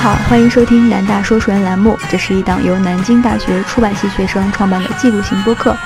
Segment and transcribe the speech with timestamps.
[0.00, 1.94] 好，欢迎收听南大说书人栏目。
[2.08, 5.76] 这是一档由南京大学出版系学生创办的记录型播客。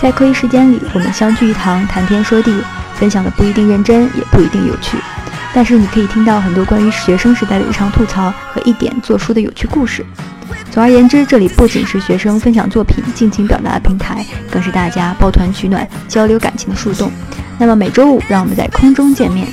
[0.00, 2.56] 在课余时间里，我们相聚一堂，谈天说地，
[2.94, 4.96] 分享的不一定认真，也不一定有趣。
[5.52, 10.06] 但是你可以听到很多关于学生时代的日常吐槽和一点做书的有趣故事。
[10.70, 17.10] 总而言之，这里不仅是学生分享作品、尽情表达的平台，更是大家抱团取暖、交流感情的树洞。
[17.58, 19.48] 那么每周五，让我们在空中见面。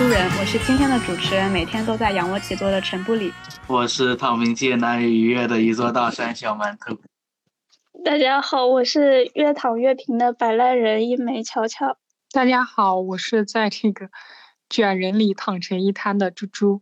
[0.00, 3.30] 书人，我是今天的主持人，每天都在仰卧起坐的陈布里。
[3.66, 6.96] 我是躺平界难以逾越的一座大山小馒头。
[8.02, 11.98] 大家好，我是越躺越平的摆烂人一枚乔乔。
[12.32, 14.08] 大家好，我是在这个
[14.70, 16.80] 卷人里躺成一滩的猪猪。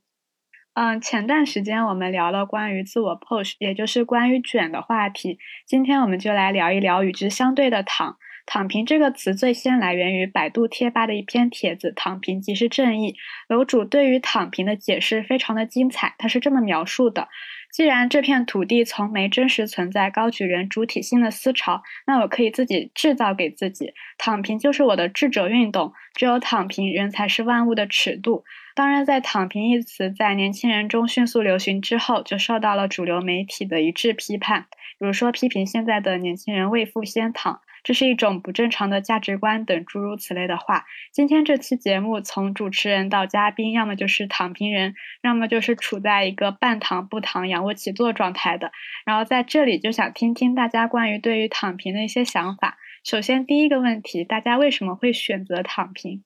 [0.74, 5.41] 嗯，前段时间我们聊了关于自我 push，也就是关于卷的话题。
[5.66, 8.16] 今天我们就来聊一聊与之相对的躺。
[8.51, 13.15] 躺平这个词最先来源于百度贴吧的一篇帖子，“躺平即是正义”。
[13.47, 17.29] 楼主对于躺平的解释非常的精彩，他是这么描述的：
[17.71, 23.93] 既然这片土地从没真实存在高举人主体性的思潮，那我可以自己制造给自己。
[24.17, 28.45] 躺平就是我的智者运动，只有躺平，人才是万物的尺度。
[28.75, 37.61] 当然，在“躺平”一词在年轻人中迅速流行之后，就受到了主流媒体的一致批判，比如说批评现在的年轻人未富先躺。
[37.83, 40.85] 这是一种不正常的价值观等诸如此类的话。
[41.13, 48.73] 今天这期节目，从主持人到嘉宾，要么就是躺平人，要么就是处在一个半躺不躺、仰卧起坐状态的。
[49.05, 52.77] 然后在这里就想听听大家关于对于躺平的一些想法。
[53.05, 56.25] 首先第一个问题，大家为什么会选择躺平？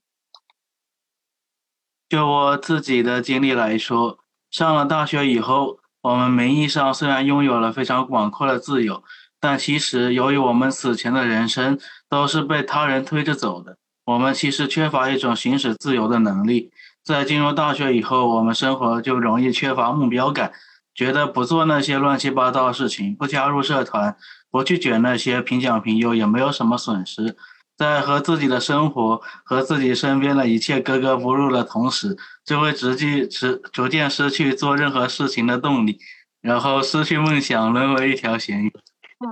[2.09, 4.19] 就我自己的经历来说，
[4.51, 9.05] 上了大学以后，我们名义上虽然拥有了非常广阔的自由。
[9.43, 11.77] 但其实，由于我们此前的人生
[12.09, 16.71] 都是被他人推着走的，我们其实缺乏一种行使自由的能力。
[17.03, 20.53] 在进入大学以后，我们生活就容易缺乏目标感，
[20.95, 24.17] 觉得不做那些乱七八糟的事情，不加入社团，
[24.49, 27.37] 不去卷那些评奖评优，也没有什么损失。
[27.77, 35.99] 在和自己的生活和自己身边的一切格格不入的同时，就会直接逐逐渐失去做任何事情的动力，
[36.41, 38.73] 然后失去梦想，沦为一条咸鱼。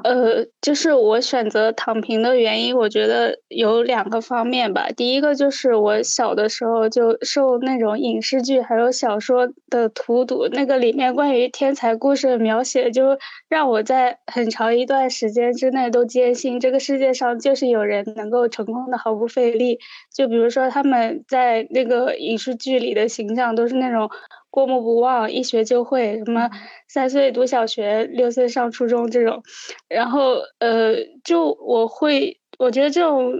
[0.05, 4.89] 呃，就是我选择躺平的原因，我觉得有两个方面吧。
[4.97, 13.19] 第一个就是我小的时候就受那种影视剧还有小说的荼毒，那个里面关于天才故事的描写，就
[13.50, 19.78] 让我在很长一段时间之内都坚信这个世界上就是有人能够成功的毫不费力。
[20.15, 24.09] 就比如说他们在那个影视剧里的形象都是那种。
[24.53, 26.50] 过目不忘，一学就会，什么
[26.88, 29.41] 三岁读小学，六岁上初中这种，
[29.88, 33.32] 然后呃，就我会，我觉得这种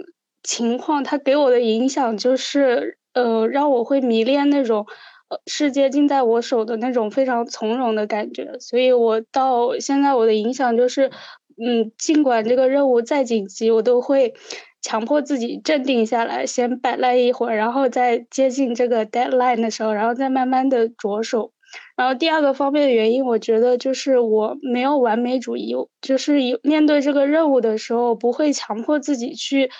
[0.45, 4.87] 情况，它给我的影响就是，呃，让我会迷恋那种，呃，
[5.47, 11.11] 世界尽在我手的那种非常从容的感觉，所以我到现在我的影响就是，
[11.65, 14.35] 嗯，尽管这个任务再紧急，我都会。
[14.83, 21.53] 强迫自己镇定下来，先摆烂一会儿，然后再接近这个 deadline 的时候，然后再慢慢的着手。
[21.97, 29.71] 然后第二个方面的原因，我觉得就是我没有完美主义，就是有面对这个任务的时候，不会强迫自己去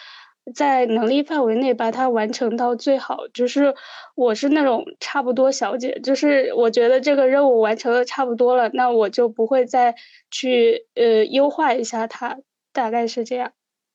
[0.55, 3.29] 在能力范围内把它完成到最好。
[3.33, 3.75] 就是
[4.15, 9.95] 我是那种差不多小姐，就是我觉得这个任务完成的差不多了，那我就不会再
[10.31, 12.39] 去呃优化一下它，
[12.73, 13.53] 大概是这样。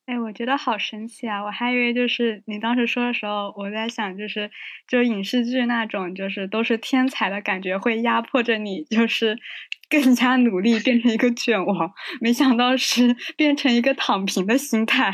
[0.08, 1.44] 哎，我觉得好神奇啊！
[1.44, 4.52] 我还以为就是你当时说的时候，我在想就是
[4.88, 9.36] 就影视剧那种就是都是天才的感觉会压迫着你，就是
[9.90, 11.92] 更加努力变成一个卷王，
[12.22, 15.12] 没想到是变成一个躺平的心态。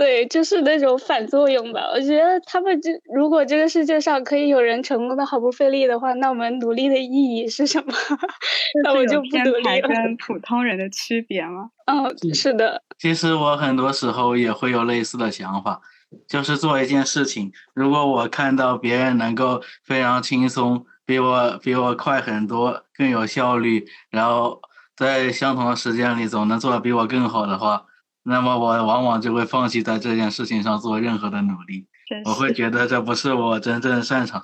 [0.00, 1.82] 对，就是那种反作用吧。
[1.92, 7.92] 我觉得他们这如果这个世界上可以有人成功的毫不费力的话，那我们努力的意义是什么？
[8.82, 9.88] 那我就不努力了。
[9.88, 11.68] 跟普通人的区别吗？
[11.84, 12.82] 嗯，是的。
[12.98, 15.78] 其实我很多时候也会有类似的想法，
[16.26, 24.62] 就是做一件事情，如果我看到别人能够非常轻松，比我比我快很多，更有效率，然后
[24.96, 27.84] 在相同的时间里总能做的比我更好的话。
[28.22, 31.86] 那么我往往就会放弃在这件事情上做任何的努力，
[32.24, 34.42] 我会觉得这不是我真正擅长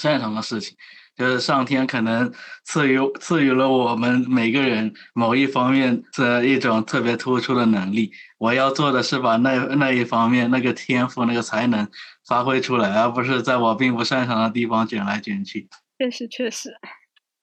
[0.00, 0.76] 擅长的事情。
[1.16, 2.30] 就是上天可能
[2.66, 8.12] 赐予赐予了我们每个人某一方面的一种特别突出的能力。
[8.36, 11.88] 我要做的是把那那一方面那个天赋、那个才能
[12.28, 15.66] 发挥出来，而不是在我并不擅长的地方卷来卷去。
[15.98, 16.76] 确实，确实。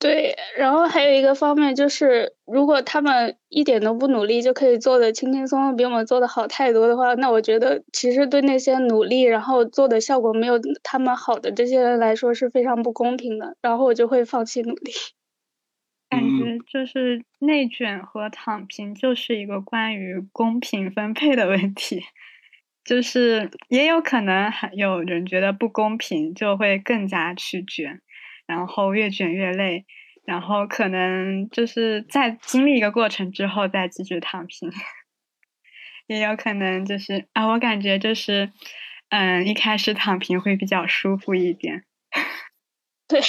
[0.03, 14.91] 对，然后还有一个方面就是，如果他们一点都不努力就可以做的轻轻松松，比我们做的好太多的话，那我觉得其实对那些努力然后做的效果没有他们好的这些人来说是非常不公平的，然后我就会放弃努力。
[16.11, 22.03] 感觉就是内卷和躺平就是一个关于公平分配的问题，
[22.83, 28.01] 就是也有可能还有人觉得不公平，就会更加去卷。
[28.45, 29.85] 然后越卷越累，
[30.25, 34.71] 然后可能就是在经历一个过程之后再继续躺平，
[36.07, 38.51] 也有可能就是啊，我感觉就是，
[39.09, 41.83] 嗯，一开始躺平会比较舒服一点。
[43.07, 43.19] 对，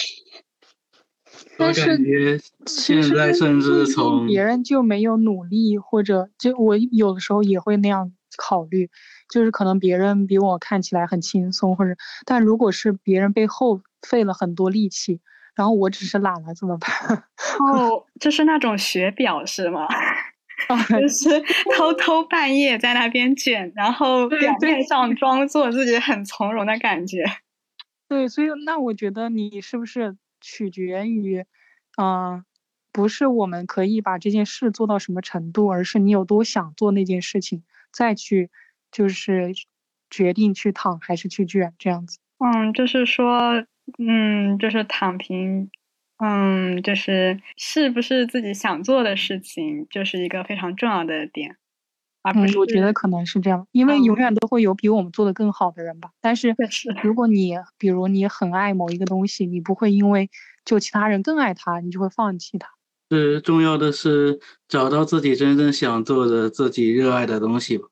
[1.59, 8.91] 但是现在甚至从别人就没有努力，或者就我有的时候也会那样考虑，
[9.29, 13.81] 就是可能别人比我看起来很轻松，或者但如果是别人背后。
[14.07, 15.23] 费了很多力气，
[15.55, 16.91] 然后我只是懒了，怎么办？
[17.73, 19.89] 哦，就是那种学表是吗？
[20.91, 21.43] 就是
[21.75, 27.25] 偷偷半夜在那边卷，然后表面上装作自己很从容的感觉。
[28.07, 31.47] 对，所以那我觉得你是不是取决于，
[31.97, 32.45] 嗯，
[32.93, 37.63] 不是我们可以把这件事做到什么程度，而是你有多想做那件事情，
[37.95, 38.51] 再去
[38.91, 39.53] 就是
[40.11, 42.19] 决定去躺还是去卷这样子。
[42.39, 43.65] 嗯，就是说。
[43.99, 45.69] 嗯，就是躺平，
[46.17, 51.59] 嗯，就是是不是自己想做的事情，就是一个非常重要的点。
[52.23, 56.13] 嗯，我觉得可能是这样，因为永远都会有比我们做的更好的人吧。
[56.23, 56.57] 但是，
[57.03, 60.31] 如果你比如你很爱某一个东西，你不会因为
[60.65, 62.71] 就其他人更爱他，你就会放弃它。
[63.11, 67.89] 是重要的是找到自己真正想做的、自己热爱的东西吧。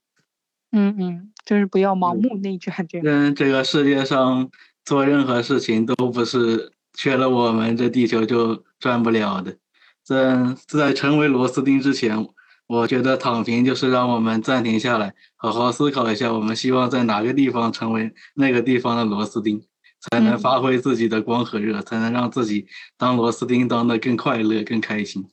[0.73, 3.07] 嗯嗯，就是不要盲目内卷，这样。
[3.07, 4.51] 嗯，这个世界上。
[4.85, 9.57] 做任何事情都不是缺了我们，这地球就转不了的。
[10.03, 12.27] 在在成为螺丝钉之前，
[12.67, 19.63] 我觉得躺平就是让我们暂停下来，好好思考一下，我们希望在哪个地方成为那个地方的螺丝钉，
[20.11, 22.67] 才能发挥自己的光和热，才能让自己
[22.99, 25.25] 当螺丝钉当的更快乐、更开心，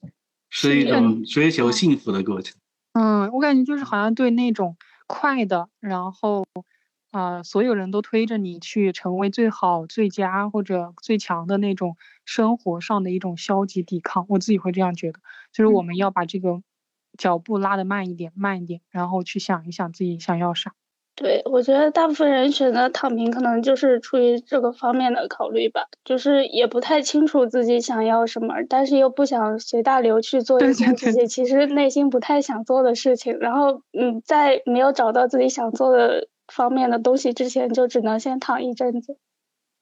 [0.49, 2.55] 是一种追求幸福的过程。
[2.93, 4.77] 嗯，我感觉就是好像对那种
[5.07, 6.45] 快的，然后。
[7.11, 15.19] 啊，所有人都推着你去成为最好、最佳或者最强的那种生活上的一种消极抵抗，我自己会这样觉得，
[15.51, 16.61] 就是我们要把这个
[17.17, 20.75] 脚步拉得慢一点，慢一点，然后去想一想自己想要啥。
[21.19, 36.27] 对，我觉得大部分人选择躺平，可能就是出于这个方面的考虑吧，就是也不太清楚自己想要什么，但是又不想随大流去做一些自己其实内心不太想做的事情，然后嗯，在没有找到自己想做的。
[36.51, 39.15] 方面的东西之前就只能先躺一阵子，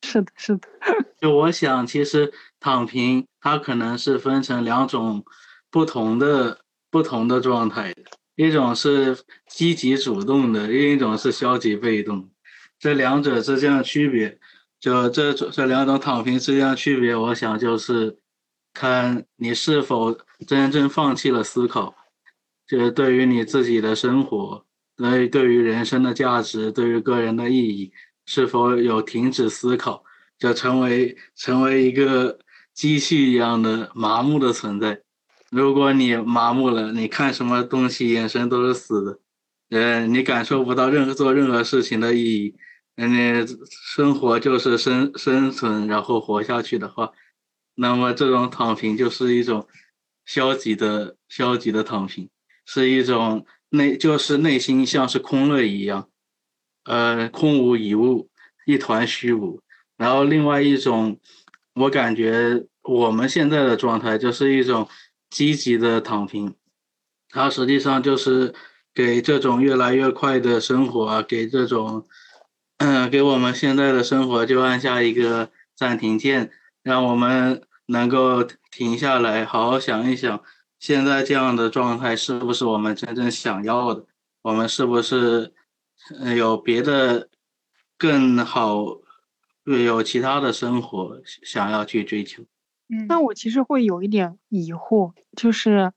[0.06, 0.68] 是的，是的。
[1.22, 5.24] 就我想，其实躺平它可能是分成两种
[5.72, 6.60] 不同的
[6.91, 8.01] 不同的状态的，
[8.38, 9.17] 一种是
[9.48, 12.29] 积极主动的，另一种是消极被动。
[12.79, 14.39] 这两者之间的区别，
[14.79, 18.20] 就这这两种躺平之间的区别，我想就是
[18.75, 20.15] 看你是否
[20.48, 21.96] 真正放弃了思考，
[22.67, 24.63] 就是对于你自己的生活。
[24.96, 27.91] 对于，对于人生的价值，对于个人的意义，
[28.27, 30.03] 是否有停止思考，
[30.38, 32.39] 就成为成为一个
[32.74, 35.01] 机器一样的麻木的存在？
[35.51, 39.20] 如果你麻木了，你看什么东西眼神都是死的，
[39.70, 42.56] 呃，你感受不到任何做任何事情的意义，
[42.96, 47.12] 你生活就是生生存，然后活下去的话，
[47.75, 49.68] 那么这种躺平就是一种
[50.25, 52.30] 消极的消极的躺平，
[52.66, 53.46] 是一种。
[53.70, 56.08] 内就是内心像是空了一样，
[56.86, 58.30] 呃，空无一物，
[58.66, 59.62] 一团虚无。
[59.98, 61.20] 然后另外一种，
[61.74, 64.88] 我感觉我们现在的状态就是一种
[65.29, 66.55] 积极的躺平，
[67.29, 68.53] 它实际上就是
[68.93, 72.05] 给这种越来越快的生活啊，给这种，
[72.77, 80.41] 嗯，给我们现在的生活就按下一个暂停键，让我们能够停下来，好好想一想。
[80.79, 84.05] 现在这样的状态是不是我们真正想要的？
[84.43, 85.53] 我们是不是
[86.36, 87.29] 有别的
[87.98, 89.00] 更好、
[89.65, 92.43] 有其他的生活想要去追求？
[92.89, 95.91] 嗯，那我其实会有一点疑惑，就是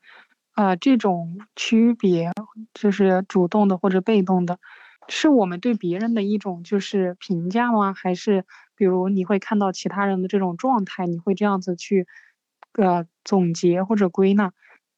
[0.53, 2.33] 啊，这种区别
[2.75, 4.59] 就是主动的或者被动的，
[5.09, 7.93] 是我们对别人的一种就是评价吗？
[7.95, 8.45] 还是
[8.75, 12.07] 比如你会看到其他人的这种状态，你会这样子去，
[12.73, 14.53] 呃，总结或者归纳，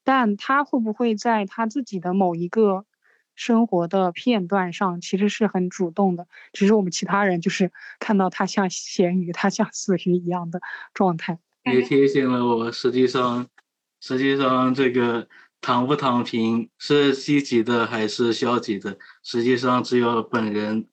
[0.05, 2.87] 但他会不会在他自己的某一个
[3.35, 7.71] 生活的片段上，其实是很主动的，只是我们其他人就是
[8.01, 10.61] 看到他像咸鱼，他像死鱼一样的
[10.95, 11.39] 状态。
[11.64, 13.47] 也提醒了我，实际上，
[14.00, 15.28] 实际上这个
[15.61, 20.88] 躺不躺平是积极的还是消极的，实际上只有本人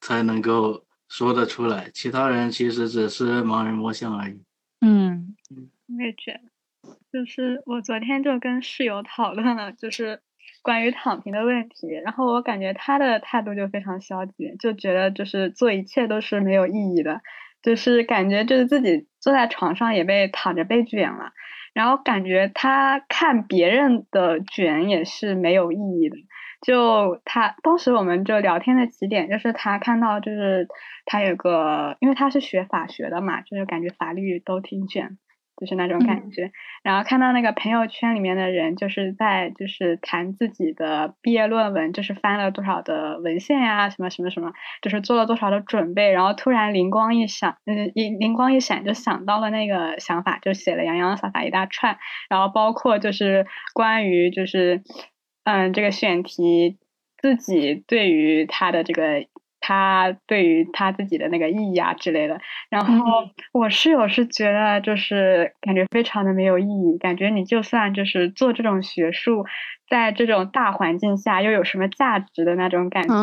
[0.00, 4.42] 才能够说得出来，其他人其实只是盲人摸象而已。
[4.80, 5.34] 嗯，
[5.86, 6.40] 我也觉
[6.82, 10.20] 得，就是我昨天就跟室友讨论了，就是
[10.60, 17.22] 关于躺平的问题，然后我感觉他的态度就非常消极，就觉得就是做一切都是没有意义的。
[17.64, 21.32] 就是感觉就是自己坐在床上也被躺着被卷了，
[21.72, 26.16] 然后感觉他看别人的卷也是没有意义的。
[26.60, 30.68] 就他当时我们就聊天的起点就是他看到就是
[31.04, 35.18] 他有个，因为他是学法学的嘛，就是感觉法律都挺卷。
[35.56, 36.50] 就是那种感觉，
[36.82, 54.82] 然后看到那个朋友圈里面的人，就是在就是谈自己的毕业论文，就是翻了多少的文献呀，什么什么什么，就是做了多少的准备，然后突然灵光一闪，嗯，一灵光一闪就想到了那个想法，就写了洋洋洒洒一大串，然后包括就是关于就是
[55.44, 56.78] 嗯这个选题
[57.16, 59.26] 自己对于他的这个。
[59.66, 69.46] 他对于他自己的那个意义啊之类的，然后我室友是觉得就是感觉非常的没有意义，感觉你就算就是做这种学术，
[69.88, 73.14] 在这种大环境下又有什么价值的那种感觉。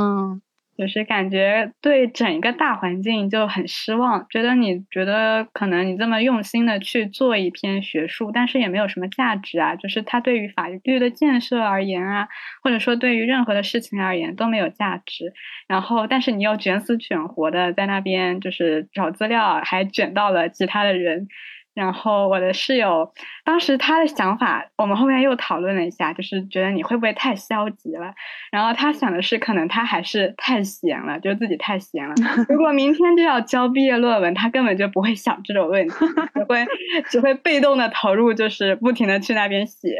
[0.82, 9.76] 就是感觉对整个大环境就很失望，觉得你觉得可能你这么用心的去做一篇学术，但是也没有什么价值啊。
[9.76, 12.28] 就是它对于法律的建设而言啊，
[12.64, 15.32] 或者说对于任何的事情而言都没有价值。
[15.68, 21.28] 然后，但是你又卷死卷活的在那边就是找资料，还卷到了其他的人。
[21.74, 23.14] 然后我的室友
[23.46, 28.14] 当时他的想法，我们后面又讨论了一下，就是觉得你会不会太消极了？
[28.52, 32.14] 然后他想的是，可能他还是太闲了，就自己太闲了。
[32.50, 35.96] 如果明天就要交毕业论文，他根本就不会想这种问题，
[36.36, 36.66] 只会
[37.10, 39.96] 只会被动的投入，就是不停的去那边写。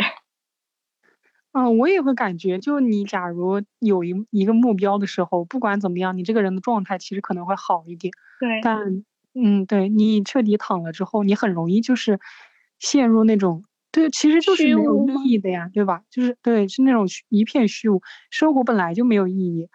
[1.54, 8.12] 嗯， 我也会感觉，就你假如有一一个目标的时候，不管怎么样，你这个人的状态其实可能会好一点。
[8.40, 9.06] 对，但。
[9.36, 12.20] 嗯，对你彻底躺了之后，你很容易就是
[12.80, 16.02] 陷入那种对，其实就是没有意义的呀，对吧？
[16.10, 19.70] 就是对，是那种一片虚无，生活本来就没有意义。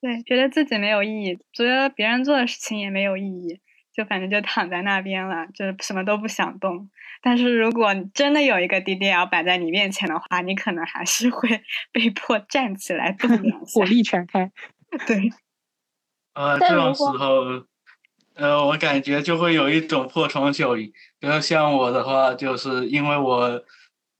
[0.00, 3.60] 对，觉得自己没有意义，觉得别人做的事情也没有意义，
[3.94, 6.90] 就反正就躺在那边了，就什么都不想动。
[7.22, 11.48] 但是如果真的有一个 DDL 摆在你面前的话，你可能还是会
[11.92, 14.50] 被迫站起来动两下，火力全开。
[15.06, 15.30] 对，
[16.34, 17.66] 呃，这种时候。
[18.34, 20.92] 呃，我感觉就会有一种破窗效应。
[21.18, 23.62] 比如像我的话，就是因为我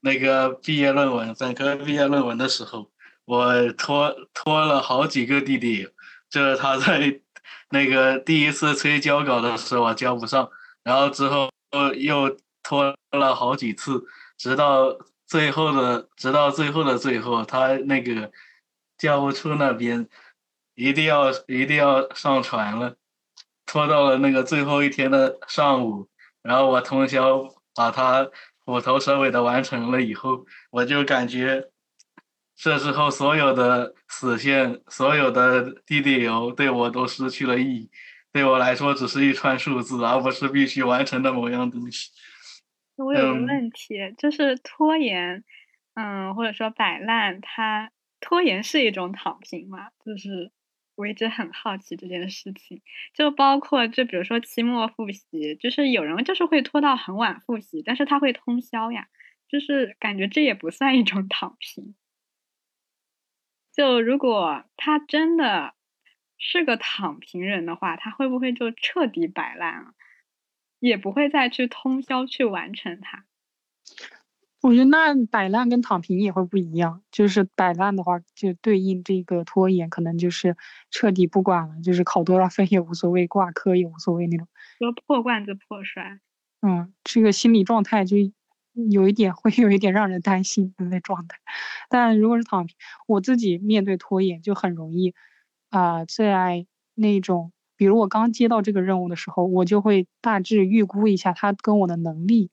[0.01, 2.91] 那个毕业论文，本科毕业论文的时候，
[3.25, 5.87] 我拖拖了好几个弟弟，
[6.29, 7.19] 就是他在
[7.69, 10.49] 那个第一次催交稿的时候，我交不上，
[10.83, 11.49] 然后之后
[11.95, 14.03] 又拖了好几次，
[14.37, 18.31] 直到最后的，直到最后的最后，他那个
[18.97, 20.07] 教务处那边
[20.75, 22.95] 一定要一定要上传了。
[23.65, 26.07] 拖到了那个最后一天的上午，
[26.41, 28.29] 然后我通宵把它
[28.65, 31.69] 虎头蛇尾的完成了以后，我就感觉
[32.55, 37.89] 这时候所有的死线、所有的滴滴流对我都失去了意义，
[38.31, 42.11] 对我来说只是一串数字，而不是必须完成的某样东西。
[42.95, 45.43] 我有个问题，就是拖延，
[45.95, 49.87] 嗯，或者说摆烂，它拖延是一种躺平吗？
[50.05, 50.51] 就是。
[50.95, 52.81] 我一直很好奇这件事情，
[53.13, 59.07] 就包括就比如说期末复习，就是有人就是会拖到很晚复习，但是他会通宵呀，
[59.47, 61.95] 就是感觉这也不算一种躺平。
[63.71, 65.73] 就如果他真的
[66.37, 69.93] 是个躺平人的话，他会不会就彻底摆烂了，
[70.79, 73.25] 也不会再去通宵去完成它？
[74.63, 80.55] 我觉得那摆烂跟躺平也会不一样，就是摆烂的话，就对应这个拖延，可能就是
[80.89, 84.47] 彻底不管了，就是考多少分也无所谓，挂科也无所谓那种。
[84.79, 86.21] 说破罐子破摔。
[86.61, 88.15] 嗯，这个心理状态就
[88.89, 91.39] 有一点会有一点让人担心的那状态。
[91.89, 92.73] 但如果是躺平，
[93.05, 95.13] 我自己面对拖延就很容易
[95.71, 96.65] 啊，在
[96.95, 102.49] 那种比如我刚接到这个任务的时候，我就会大致预估一下它跟我的能力。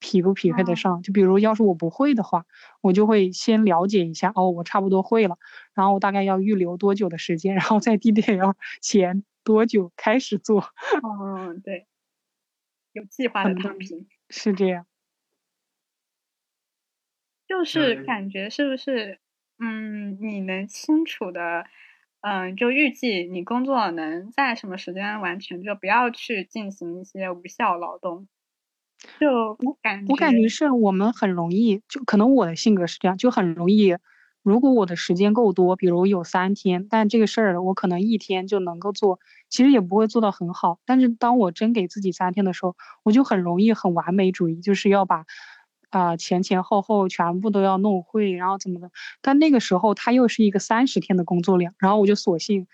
[0.00, 1.02] 匹不匹配得上？
[1.02, 2.44] 就比如，要是我不会的话，
[2.82, 4.32] 我就会先了解一下。
[4.34, 5.36] 哦，我差不多会了，
[5.74, 10.64] 然后我大概要预留多久的时间，然后在 DDL 前多久开始做。
[11.02, 11.86] 嗯， 对，
[12.92, 14.86] 有计划的躺平是这样。
[17.48, 19.20] 就是感觉是不是，
[19.58, 21.64] 嗯，你能清楚的，
[22.20, 28.28] 嗯，就预计你工作能在什么时间完成，就不要去进行一些无效劳动。
[29.20, 29.28] 就
[29.60, 33.96] 我感我感觉是我们很容易，就可能我的性格是这样，就很容易。
[34.42, 40.78] 如果我的时间够多，比如有三天，但这个事儿我可能一天就能够做，其实也不会做到很好。
[40.86, 45.24] 但是当我真给自己三天的时候，我就很容易很完美主义，就是要把。
[45.90, 48.90] 啊，前前后后全部都要弄会，然后怎么的？
[49.22, 52.66] 但那个时候他又是一个三十天的工作量，然后我就索性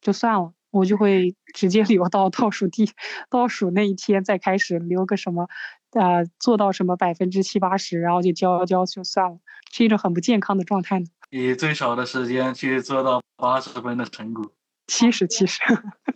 [0.00, 2.90] 就算了，我就会直接留到倒数第
[3.30, 5.48] 倒数那一天再开始留个什么，
[5.92, 9.38] 啊，做到什么百分之七八十，然后就交交就算了，
[9.72, 11.06] 是一种很不健康的状态呢。
[11.30, 14.52] 以最少的时间去做到八十分的成果，
[14.86, 15.60] 七十七十。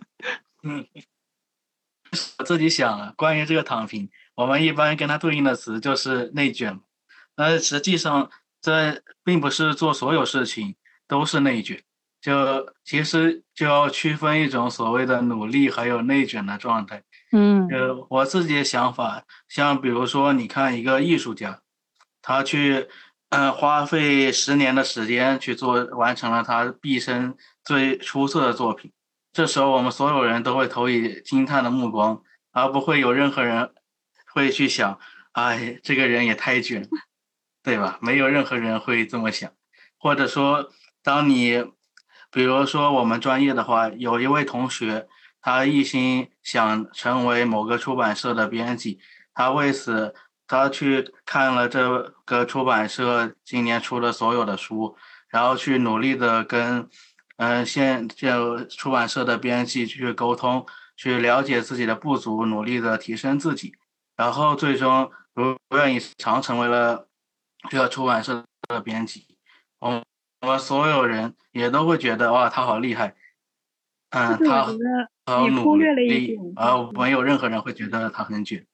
[0.63, 0.87] 嗯，
[2.39, 4.09] 我自己想了，关于这个躺平。
[4.35, 6.79] 我们一般跟它对应的词就是内卷，
[7.35, 8.31] 那实际上
[8.61, 10.75] 这并不是做所有事情
[11.07, 11.83] 都是内卷，
[12.23, 17.03] 就其实就要区分一种所谓的努力还有内卷的状态。
[17.33, 21.59] 嗯，呃，我自己的想法，像比如说，你看一个艺术家，
[22.21, 22.87] 他去，
[23.29, 28.93] 嗯，花费十年的时间去做，完成了他毕生最出色的作品，
[29.33, 33.71] 这时候我们所有人都会投以惊叹的目光，而不会有任何人。
[34.35, 34.97] 会去想，
[35.33, 36.87] 哎，这个人也太卷了，
[37.61, 37.99] 对吧？
[38.01, 39.51] 没有任何人会这么想。
[39.99, 40.71] 或者说，
[41.03, 41.63] 当你，
[42.33, 45.07] 比如说我们专业的话，有一位同学，
[45.39, 48.99] 他一心想成为某个出版社的编辑，
[49.35, 50.15] 他为此，
[50.47, 54.97] 他去看了这个出版社今年出的所有的书，
[55.29, 56.89] 然后去努力的跟，
[57.37, 60.65] 嗯，现就出版社的编辑去沟通，
[60.97, 63.73] 去了解自己的不足，努力的提升自己。
[64.15, 67.07] 然后最终如愿以偿成为了
[67.69, 69.37] 这个出版社的编辑，
[69.77, 70.03] 我
[70.43, 73.15] 我们所有人也都会觉得哇，他好厉害，
[74.09, 74.65] 嗯，他
[75.25, 78.65] 好努力，而没有任何人会觉得他很卷。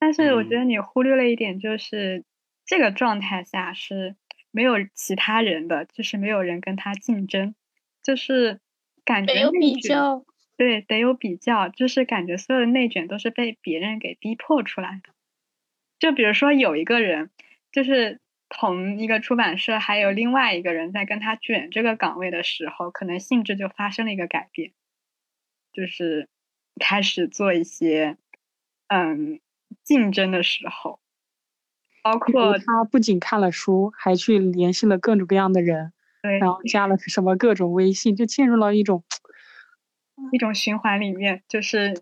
[0.00, 2.24] 但是我觉得你忽略了一点，就是
[2.64, 4.16] 这个状态下是
[4.50, 7.54] 没有其他人的，就是没有人跟他竞争，
[8.02, 8.58] 就是
[9.04, 10.24] 感觉没有比较。
[10.56, 15.12] 对，得有比较，就是感觉所有的内卷都是被别人给逼迫出来的。
[15.98, 17.30] 就比如说有一个人，
[17.70, 24.72] 就是同一个出版社，还有另外一个人在跟他卷这个岗位的时候，可能性质就发生了一个改变，
[25.72, 26.28] 就是
[26.80, 28.16] 开始做一些
[28.88, 29.40] 嗯
[29.82, 31.00] 竞争的时候，
[32.02, 36.62] 包括他不仅看了书，还去联系了各种各样的人，对，然后。
[36.64, 39.04] 加了什么各种微信，就进入了一种。
[40.32, 41.92] 一种循环里面，就是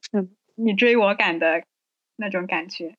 [0.55, 1.65] 你追我赶的
[2.15, 2.97] 那种感觉，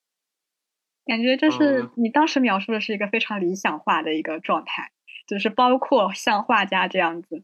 [1.05, 4.91] 感觉就是你当时描述的是一个非常理想化的一个状态，
[5.27, 7.43] 就是包括像画家这样子，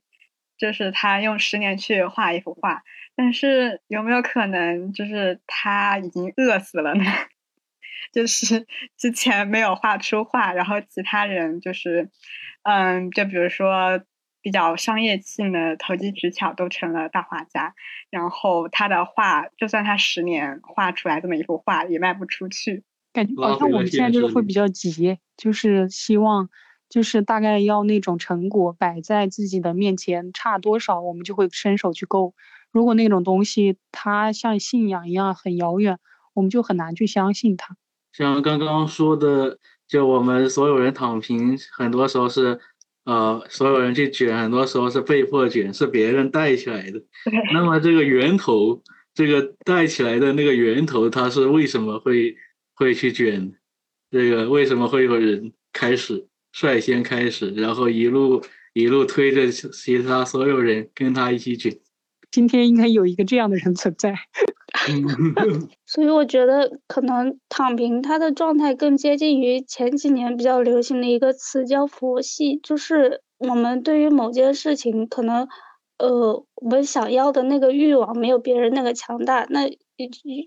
[0.58, 2.84] 就是他用十年去画一幅画，
[3.16, 7.04] 但是有没有可能就是他已经饿死了呢？
[8.12, 12.10] 就是之前没有画出画，然后其他人就是，
[12.64, 14.02] 嗯，就比如说。
[14.44, 17.76] 比较商业性的投机取巧都成了大画家，
[18.10, 22.84] 然后他的画，就算他十年画出来这么一幅画，也卖不出去。
[23.14, 26.50] 感觉好像我们现在就是会比较急，就是希望，
[26.90, 32.34] 就是大概要那种成果摆在自己的面前，差多少我们就会伸手去够。
[32.72, 35.98] 如果那种东西它像信仰一样很遥远，
[36.34, 37.76] 我们就很难去相信它。
[38.14, 42.60] 像刚刚说的，就我们所有人躺平，很多时候是。
[43.04, 47.02] 呃，所有人去卷，很多时候是被迫卷，是别人带起来的。
[47.52, 48.80] 那么这个源头，
[49.16, 52.36] 这个带起来的那个源头，它是为什么会
[52.76, 53.54] 会去卷？
[54.10, 61.80] 这个为什么会有人开始率先开始，然后一路一路推着其他所有人跟他一起卷？
[62.30, 64.16] 今天应该有一个这样的人存在。
[65.86, 72.58] 所以我觉得可能躺平，他的状态更接近于前几年比较流行的一个词，叫佛系。
[72.64, 75.48] 就是我们对于某件事情，可能
[76.02, 79.46] 呃，我们想要的那个欲望没有别人那个强大。
[79.50, 79.70] 那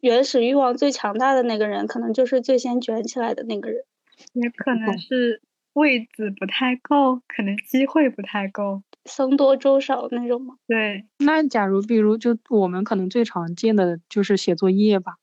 [0.03, 3.85] 原始欲望最强大的那个人，可能就是最先卷起来的那个人。
[4.33, 5.41] 也可能是
[5.75, 8.83] 位子不太够，可能机会不太够。
[9.05, 10.55] 僧多粥少那种吗？
[10.67, 15.17] 对，那假如比如就我们可能最常见的就是写作业吧，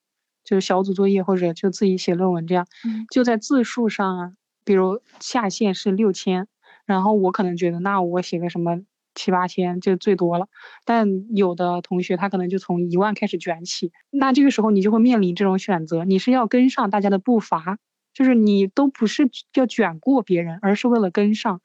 [0.46, 2.68] 就是小组作业或者就自己写论文这样，
[3.12, 6.48] 就在字数上啊，比如下限是六千，
[6.86, 8.82] 然后我可能觉得那我写个什么
[9.16, 10.48] 七八千就最多了，
[10.86, 17.78] 但有的同学他可能就从一万开始卷起，那这个时候你就会面临这种选择，你是要跟上大家的步伐，
[18.14, 21.62] 就是你都不是要卷过别人，而是为了跟上，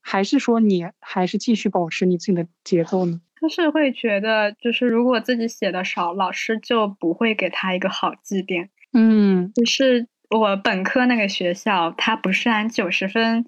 [0.00, 3.20] 还是说你还是继续保持你自己的节奏呢？
[3.40, 8.70] 就是会觉得，就是如果自己写的少，老师就不会给他一个好绩点。
[8.92, 13.44] 嗯，就是我本科那个学校，它不是按九十分。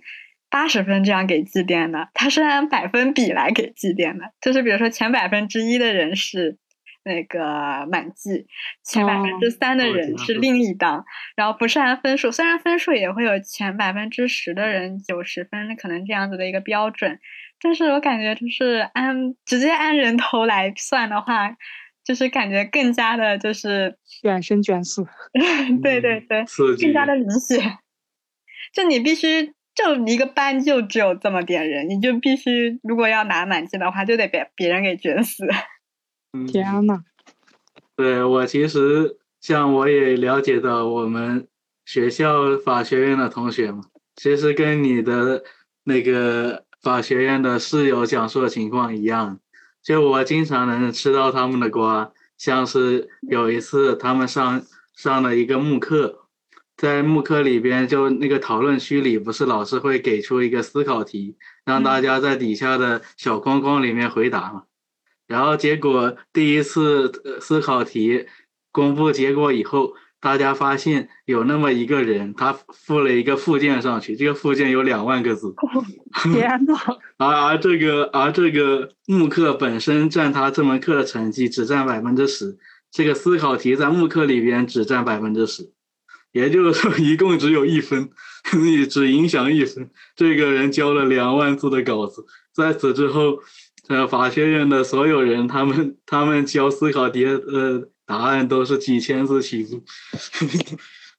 [0.54, 6.58] 八十分这样给绩点的，他是按百分比来给绩点的，就是比如说前百分之一的人是
[7.02, 8.46] 那个满绩，
[8.84, 17.18] 前百分之三的人是另一档，然后不是按分数，虽然分数也会有前百分之十的人九十分，可能这样子的一个标准，
[17.60, 21.56] 但是我感觉就是按直接按人头来算的话，
[22.04, 25.04] 就是感觉更加的就是卷生卷死，
[25.82, 26.44] 对对对，
[26.80, 27.78] 更加的明显，
[28.72, 29.52] 就你必须。
[29.74, 35.44] 就一个班就只有这么点人，你就必须如果要拿满绩的话，就得被别人给卷死。
[36.46, 37.02] 天呐，
[37.96, 41.48] 对我其实像我也了解到我们
[41.84, 43.82] 学校法学院的同学嘛，
[44.16, 45.42] 其实跟你的
[45.84, 49.40] 那个法学院的室友讲述的情况一样，
[49.82, 54.62] 就我经常能吃到他们的瓜，像是有一次他们上
[54.94, 56.23] 上了一个慕课。
[56.76, 64.64] 在慕课里边，就那个讨论区里，不是老师会给出一个思考题，让大家在底下的小框框里面回答嘛。
[65.26, 67.10] 然后结果第一次
[67.40, 68.26] 思考题
[68.72, 75.54] 公布结果以后，大家发现有那么一个人，他附了一个附件上去，这个附件有两万个字。
[76.24, 76.74] 天呐！
[77.18, 82.58] 而而这个而这个慕课本身占他这门课的成绩只占百分之十，
[82.90, 85.73] 这个思考题在慕课里边只占百分之十。
[86.34, 88.10] 也就是说， 一共只有一分，
[88.60, 89.88] 你只影响一分。
[90.16, 93.38] 这个人交了两万字的稿子，在此之后，
[93.88, 99.82] 呃，法学院的所有人，他们他们交思考题的答案都是几千字起步。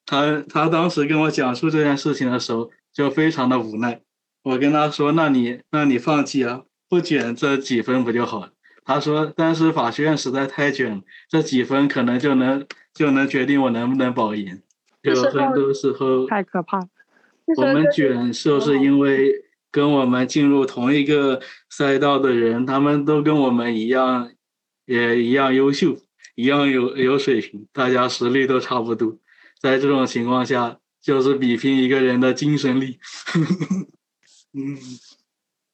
[0.06, 4.02] 他他当时跟我讲述这件事情的时候，就非常的无奈。
[4.44, 8.52] 我跟他说：“那你那你放弃啊，不卷这几分不就好了？”
[8.84, 14.62] 他说：“但是法学院实在太卷了，这几分可能就能就能决定我能不能保研。”
[15.14, 16.80] 有很多时候太可怕。
[17.58, 19.32] 我们卷就是因为
[19.70, 21.40] 跟我们进入同一个
[21.70, 24.32] 赛道的人，他们都跟我们一样，
[24.86, 25.96] 也一样优秀，
[26.34, 29.20] 一样有有水平，大家实力都差不多。
[29.60, 32.98] 在这种情况下，就是比拼一个人的精神力。
[34.58, 34.78] 嗯，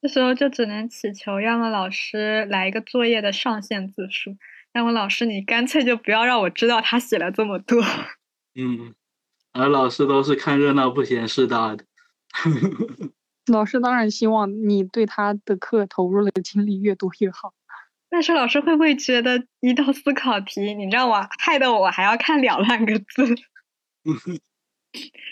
[0.02, 4.36] 这时候就只能祈求，要么老师来一个作业的上限字数，
[4.74, 7.82] 要么老师你干脆就不要让我知道他写了这么多。
[8.60, 8.94] 嗯。
[9.54, 11.86] 而老师都是看热闹不嫌事大的，
[13.52, 17.54] 老师当然希望你对他的课投入的精力越多越好。
[18.10, 23.36] 但是老师会不会觉得一道思考题，你让我害得我还要看两万个字？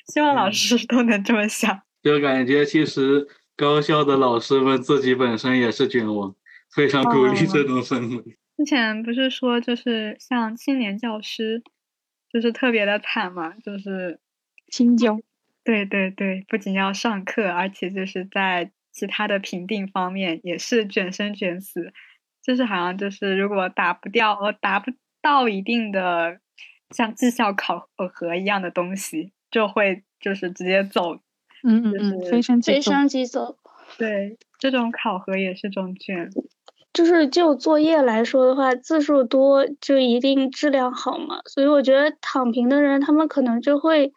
[0.08, 1.82] 希望老师都能这么想。
[2.01, 3.27] 就感觉其实
[3.58, 6.34] 高校的老师们自己本身也是卷王，
[6.73, 8.38] 非常鼓励这种氛围。
[8.58, 11.62] 之前不是说就是像青年教师。
[12.31, 14.19] 就是特别的惨嘛，就是
[14.71, 15.19] 青椒，
[15.63, 21.91] 对对对，不仅要上课，而且就是在其他的评定方面也是卷生卷死，
[22.43, 26.39] 就是好像就是如果达不掉呃达不到一定的
[26.91, 31.15] 像绩效考核一样的东西，就会就是直接走，
[31.63, 33.57] 嗯嗯嗯，飞升飞升即走，
[33.97, 36.29] 对，这种考核也是种卷。
[36.99, 44.12] 就是就作业来说的话，字数多就一定质量好嘛，所以我觉得躺平的人他们可能就会，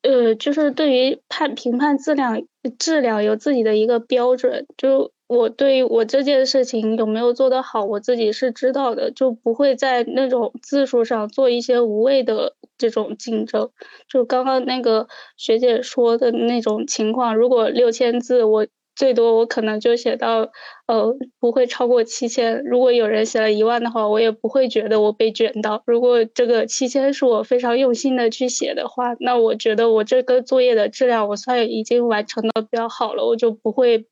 [0.00, 2.42] 呃，就是对于判评判质量
[2.78, 4.66] 质量有自己的一个标准。
[4.78, 13.68] 就我对于我这件事情有没有做得好，我自己是知道的，就不会在那种字数上做一些无谓的这种竞争。
[14.08, 18.66] 就刚刚那个学姐说的那种情况，如果六千字我。
[18.96, 20.50] 最多我可能就写到，
[20.86, 22.64] 呃，不会超过七千。
[22.64, 25.82] 如果有人写了一万的话，我也不会觉得我被卷到。
[25.86, 34.06] 如果这个七千是我非常用心的去写的话，那我觉得我这个作业的质量我算已经完成的比较好了，我就不会，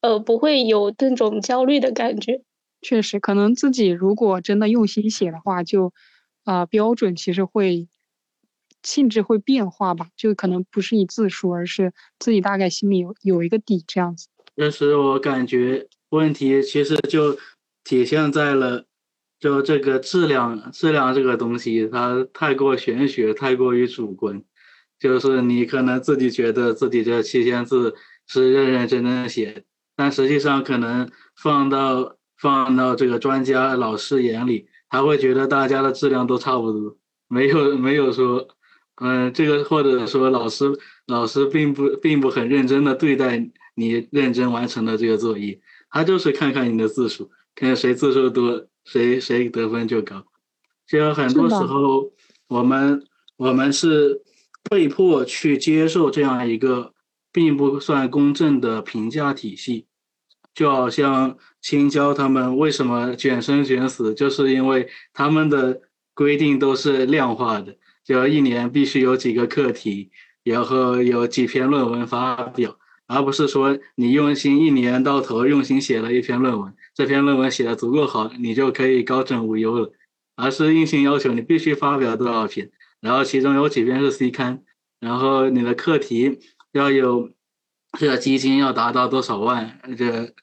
[0.00, 2.40] 呃，不会有那种焦虑的感觉。
[2.80, 5.92] 确实，可能自己如果真的用心写的话，就，
[6.44, 7.86] 啊，标准其实会。
[8.82, 14.28] 性质会变化吧，就可能不是以字数，而是自己大概心里有有一个底这样子。
[14.54, 17.36] 但是我感觉问题其实就
[17.84, 18.84] 体现在了，
[19.40, 24.42] 就这个质量，质量这个东西它太过玄学，太过于主观。
[24.98, 27.94] 就是你可能自己觉得自己这七千字
[28.28, 29.64] 是认认真真写，
[29.96, 38.46] 但实际上可能放到放到这个专家老师眼里，他会觉得大家的质量都差不多，没有没有说，
[39.02, 40.70] 嗯，这个或者说老师
[41.06, 45.60] 老师并不并不很认真的对待你认真完成的这个作业，
[45.90, 50.24] 他就是看看你的字数，看谁字数多，谁谁得分就高。
[50.86, 52.12] 就很多时候
[52.46, 53.04] 我们
[53.36, 54.22] 我们是
[54.70, 56.94] 被迫去接受这样一个
[57.32, 59.86] 并不算公正的评价体系。
[60.54, 65.80] 就好像青椒他们为什么卷生卷死，就是因为他们的
[66.14, 70.10] 规定都是量化的，就一年必须有几个课题，
[70.44, 79.92] 然后有几篇论文发表，而不是说你用心一年到头用心写了一篇论文，这篇论文写的足够好，你就可以高枕无忧了，
[80.36, 84.62] 而是硬性要求你必须发表多少篇，然后其中有几篇是 C 刊，
[85.00, 86.38] 然后你的课题
[86.72, 87.30] 要有
[87.98, 90.34] 这个基金要达到多少万，这。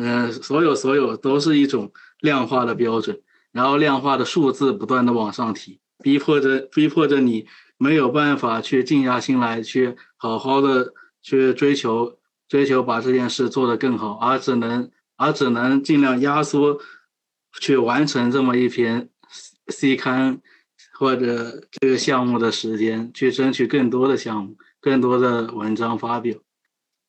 [0.00, 16.78] 嗯，所有所有都是一种量化的标准，然后量化的数字不断的往上提，逼迫着逼迫着你没有办法去静下心来，去好好的去追求追求把这件事做得更好，而只能而只能尽量压缩
[17.60, 19.08] 去完成这么一篇
[19.68, 20.40] C 刊
[20.94, 26.36] 或者这个项目的时间，去争取更多的项目、更多的文章发表，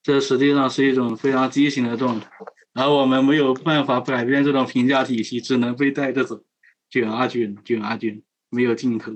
[0.04, 2.30] 这实际上是一种非常畸形的状态。
[2.74, 6.44] 而我们没有办法改变这种评价体系，只能被带着走，
[6.90, 9.14] 卷啊卷，卷啊卷，没有尽头。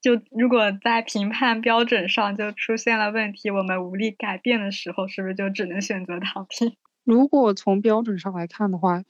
[0.00, 6.76] 就如果在评判标准上就出现了问题，我们无力改变的时候，是不是就只能选择躺平？
[7.04, 9.02] 如果从标准上来看的话，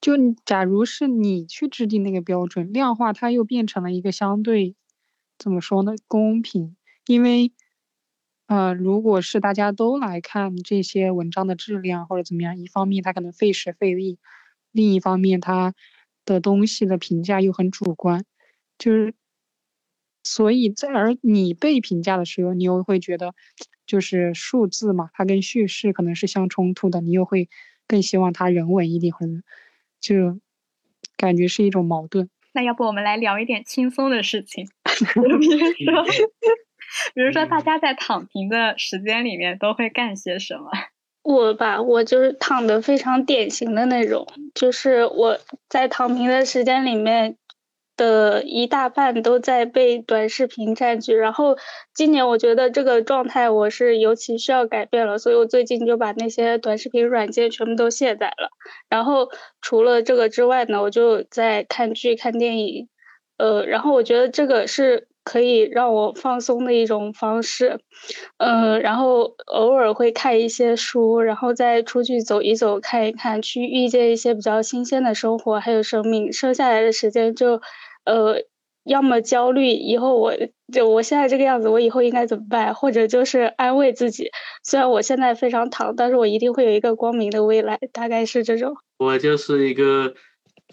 [0.00, 0.12] 就
[0.44, 4.74] 假如是你去制定那个标准，量化它又变成了一个相对
[5.38, 5.92] 怎么说呢？
[6.06, 7.52] 公平，因为。
[8.46, 14.18] 呃，如果是大家都来看这些文章的质量或者怎么样，一方面它可能费时费力，
[14.72, 15.74] 另一方面它
[16.24, 18.24] 的东西的评价又很主观，
[18.78, 19.14] 就是，
[20.22, 23.34] 所以在而你被评价的时候，你又会觉得，
[23.86, 27.48] 就是数字嘛，它跟叙事可能是相冲突的，你又会
[27.86, 29.32] 更希望它人文一点，或者
[30.00, 30.40] 就
[31.16, 32.30] 感觉是一种矛盾。
[32.52, 34.68] 那要不我们来聊一点轻松的事情，
[35.76, 36.04] 比如说。
[37.14, 40.70] 比如说，大家在躺平的时间里面都会干些什么？
[41.22, 45.38] 我吧，我就是躺的非常典型的那种，就是我
[45.68, 47.36] 在躺平的时间里面
[47.98, 51.14] 的一大半都在被短视频占据。
[51.14, 51.58] 然后
[51.94, 58.48] 今年我觉得这个状态我是尤其需要改变了，所以我最近就把那些短视频软件全部都卸载了。
[58.88, 59.28] 然后
[59.60, 62.88] 除了这个之外呢，我就在看剧、看电影。
[63.36, 65.08] 呃，然后我觉得这个是。
[65.24, 67.80] 可以让我放松的一种方式，
[68.38, 76.32] 嗯，然后偶尔会看一些书，然后再出去走一走，看一看，去遇见一些比较新鲜的生活，还有生命。
[76.32, 77.60] 剩下来的时间就，
[78.08, 78.42] 呃，
[78.84, 80.32] 要么焦虑以后我
[80.72, 82.74] 就我现在这个样子，我以后应该怎么办？
[82.74, 84.30] 或者就是安慰自己，
[84.64, 88.74] 虽然我现在非常躺，但是我一定会有一个光明的未来，大概是这种。
[88.98, 90.14] 我就是一个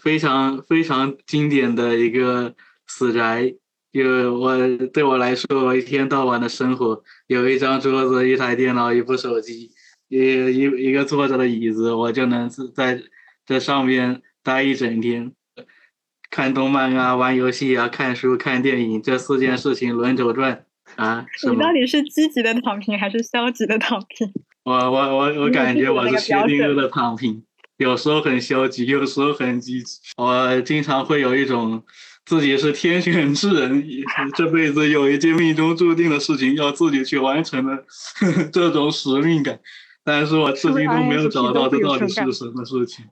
[0.02, 2.54] 非常非常经典的一个
[2.86, 3.54] 死宅。
[3.92, 4.56] 就我
[4.92, 9.70] 对我来说，我一天到晚的生活，有一张桌子、一台电脑、一部手机、
[10.08, 13.00] 一一一个坐着的椅子，我就能在
[13.46, 15.32] 在上面待一整天，
[16.36, 21.24] 看动漫啊、玩游戏啊、看书、看电影，这四件事情轮流转啊。
[21.50, 24.30] 你到底是积极的躺平还是消极的躺平？
[24.62, 27.42] 我我我我感觉我是薛定谔的躺平，
[27.78, 29.98] 有时候很消极，有时候很积极。
[30.18, 31.82] 我经常会有一种。
[32.26, 33.86] 自己是天选之人，
[34.34, 37.84] 这辈子有一件命中注定的事情要自己去完成的
[38.52, 39.60] 这种使命感，
[40.04, 43.04] 但是我至今都没有找到这到底是什么事情。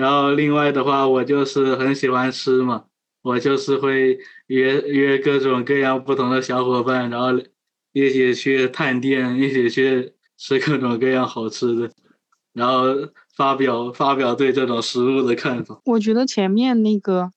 [0.00, 2.84] 然后另外的话，我就是很喜欢吃嘛，
[3.22, 7.28] 我就是会约约各种各样不同的小伙伴，然后
[7.92, 11.90] 一起去探店，一起去吃各种各样好吃的，
[12.54, 12.86] 然后
[13.36, 15.80] 发表发表对这种食物的看法。
[15.84, 17.30] 我觉得前面那个。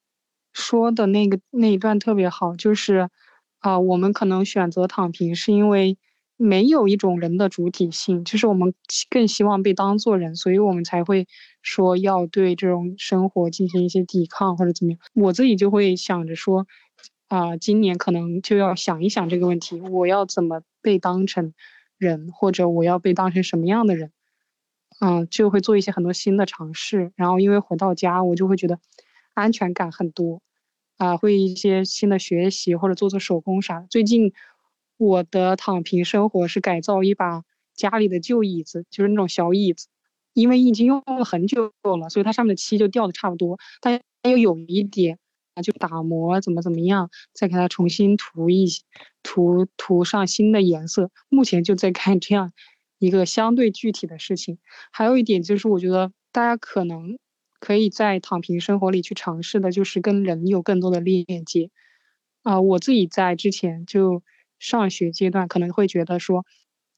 [0.55, 3.09] 说的那个那一段特别好，就是，
[3.57, 5.97] 啊，我们可能选择躺平，是因为
[6.43, 8.73] 没有一种人的主体性，就是我们
[9.09, 11.27] 更希望被当做人，所以我们才会
[11.61, 14.99] 说要对这种生活进行一些抵抗或者怎么样。
[15.13, 16.67] 我自己就会想着说，
[17.27, 21.53] 啊，今年可能就要想一想这个问题，我要怎么被当成
[21.97, 24.11] 人，或者我要被当成什么样的人，
[24.99, 27.11] 嗯，就会做一些很多新的尝试。
[27.15, 28.79] 然后因为回到家，我就会觉得。
[29.35, 30.43] 安全感很多，
[30.97, 33.83] 啊，会一些新的学习或者做做手工啥。
[33.89, 34.31] 最近
[34.97, 39.87] 我的躺平生活是改造一把家里的旧椅子，就是那种小椅子，
[40.33, 45.17] 因为已经用了很久了，所以它上面的漆就掉的差不多，但又有一点
[45.55, 48.67] 啊，就打磨怎么怎么样，再给它重新涂一
[49.23, 51.09] 涂涂上新的颜色。
[51.29, 52.51] 目前就在干这样
[52.99, 54.59] 一个相对具体的事情。
[54.91, 57.17] 还有一点就是，我觉得大家可能
[57.59, 61.69] 可以在躺平生活里去尝试的，就是跟人有更多的链接。
[62.43, 64.21] 啊，我自己在之前就
[64.63, 66.45] 上学阶段可能会觉得说，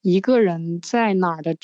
[0.00, 1.56] 一个人在哪儿的。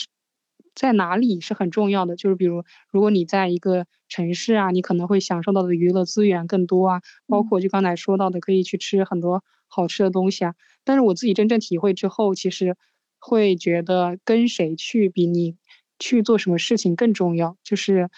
[0.74, 10.54] 在哪里是很重要的，就是比如，如果你在一个城市啊，你可能会享受到的娱乐资源更多啊，包括就刚才说到的，可以去吃很多好吃的东西啊。
[10.82, 12.74] 但是我自己真正体会之后，其实
[13.18, 15.56] 会觉得跟谁去比你
[15.98, 18.08] 去做什么事情更重要，就是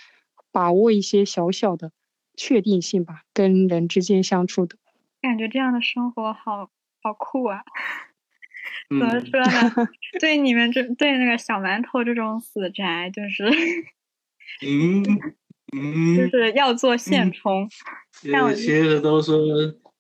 [0.53, 1.91] 把握一些小小的
[2.37, 4.77] 确定性吧，跟人之间相处的。
[5.21, 6.71] 感觉这样的生活好
[7.05, 7.61] 好酷啊！
[8.89, 9.89] 怎么说呢？
[10.19, 13.45] 对你们这对那个小馒头这种死宅，就是，
[14.67, 15.03] 嗯
[15.77, 17.69] 嗯， 就是要做现充。
[18.55, 19.39] 其实都说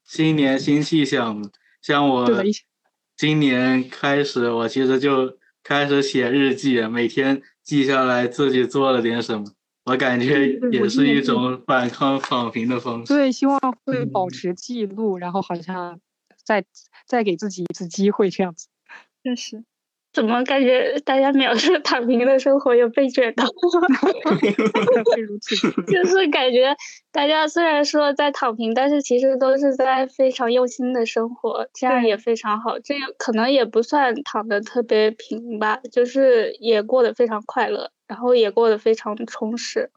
[0.02, 1.42] 新年新气象，
[1.82, 2.26] 像我
[3.16, 9.44] 今年开始，我其实就开始写日记，每天记下来自己做了点什么。
[9.84, 13.12] 我感觉也是一种反抗躺平的方式。
[13.12, 16.00] 对，希望会保持记录，然后好像
[16.44, 16.64] 再
[17.06, 18.68] 再给自己一次机会这样子。
[19.22, 19.64] 确实，
[20.12, 23.44] 怎么感觉大家描述躺平的生活有被卷到？
[25.88, 26.76] 就是感觉
[27.10, 32.78] 大家虽然说在躺平，但是其实都是在非常用心的生活，这样也非常好。
[32.78, 39.90] 这样可能也不算躺的特别平吧，就是也过得非常快乐，然后也过得非常充实。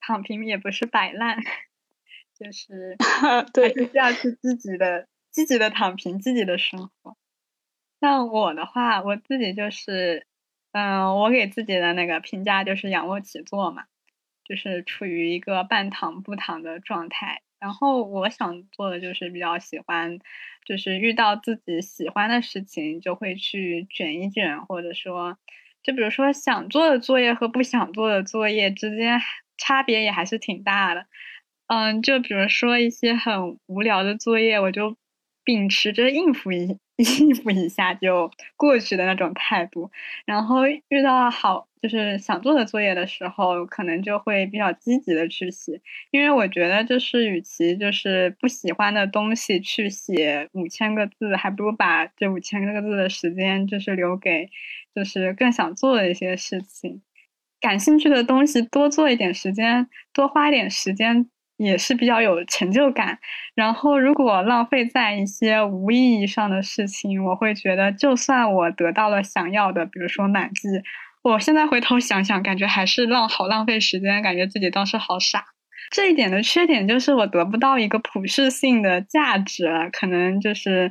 [0.00, 1.36] 躺平也不是摆烂，
[2.36, 2.96] 就是
[3.52, 7.16] 对，是要去积极的、积极的躺平，积极的生活。
[8.00, 10.26] 像我的话，我自己就是，
[10.72, 13.84] 嗯，我给自己的那个评价就是仰卧起坐嘛，
[14.44, 17.42] 就是处于一个半躺不躺的状态。
[17.60, 20.18] 然后我想做的就是比较喜欢，
[20.64, 25.36] 就是遇到自己喜欢的事情就会去卷一卷，或者说，
[25.82, 29.20] 就比如说想做的作业和不想做的作业之间
[29.58, 31.06] 差别也还是挺大的。
[31.66, 34.96] 嗯，就比如说一些很无聊的作业，我就
[35.50, 36.78] 秉持着应付一。
[37.20, 39.90] 应付一下就过去的那种态度，
[40.26, 54.50] 然后遇到好就是想做的作业的时候，可能就会比较积极的去写，因为我觉得就是与其就是不喜欢的东西去写五千个字，还不如把这五千个字的时间就是留给
[54.94, 57.00] 就是更想做的一些事情，
[57.62, 61.30] 感兴趣的东西多做一点时间，多花一点时间。
[61.62, 63.18] 也是比较有成就感，
[63.54, 70.68] 然后如果浪费在一些无意义上的事情，我会觉得，就算我得到了想要的，比如说满记，
[71.22, 75.44] 我现在回头想想，感觉还是浪好浪费时间，感觉自己当时好傻。
[75.90, 80.90] 这一点的缺点就是我得不到一个普适性的价值，可能就是，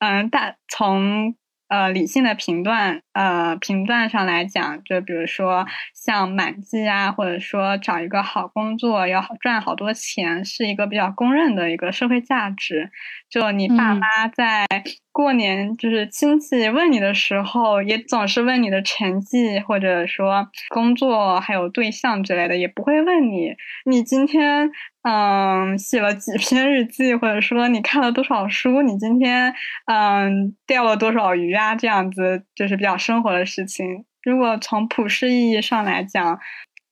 [0.00, 1.34] 嗯，大从。
[1.70, 12.90] 呃，理性的评断，呃，评断上来讲，就比如说像满记啊，或者说找一个好工作，要赚好多钱，是一个比较公认的一个社会价值。
[13.30, 14.66] 就你爸妈在
[15.12, 24.70] 过年，就是亲戚问你的时候，也总是问你的成绩，或者说工作还有对象之类的，也不会问你你今天。
[25.02, 29.54] 嗯，写了几篇日记，或者说你看了多少书，你今天
[29.86, 31.74] 嗯钓了多少鱼啊？
[31.74, 34.04] 这样子就是比较生活的事情。
[34.22, 36.38] 如果从普世意义上来讲，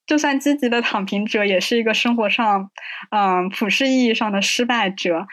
[0.06, 2.70] 就算积极的躺平者，也是一个生活上
[3.10, 5.26] 嗯普世意义上的失败者。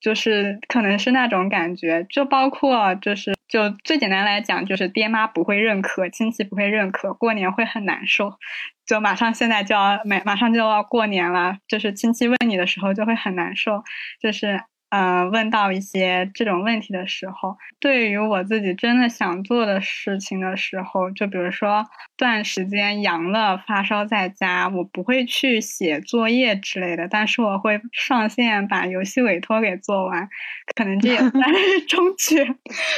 [0.00, 8.32] 就是可能是那种感觉，就包括就是就最简单来讲，就是爹妈不会认可，亲戚不会认可，过年会很难受。
[8.86, 13.84] 就马上现在就要马马上就要过年了，就是亲戚问你的时候就会很难受，
[14.20, 14.60] 就是。
[14.90, 21.86] 呃，问到一些这种问题的时候，对于我自己真的想做的事情的时候，就比如说
[22.16, 30.28] 段时间阳了，发烧在家，我不会去写作业之类的，但是我会上线把游戏委托给做完，
[30.74, 32.44] 可能这也 算是中缺，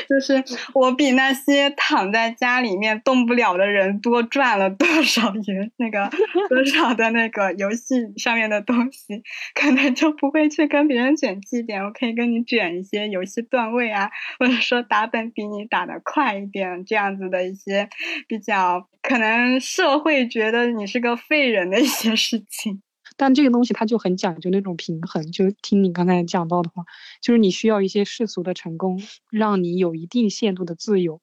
[0.08, 6.10] 就是我比那些躺在家里面动不了的人多赚了多少元，那个
[6.48, 9.22] 多少的那个游戏上面的东西，
[9.54, 11.81] 可能就不会去跟别人卷绩点。
[11.84, 17.88] 我可以跟你卷一些游戏段位啊，或者说打本比你打得快一点，这样子的一些
[18.26, 22.82] 比较可能社会觉得你是个废人的一些事情。
[23.18, 26.82] 但这个东西它就很讲究那种平衡，就听你刚才讲到的话，
[27.20, 28.98] 就是你需要一些世俗的成功，
[29.30, 31.20] 让你有一定限度的自由。